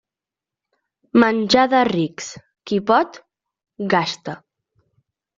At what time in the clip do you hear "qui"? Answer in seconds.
2.71-2.79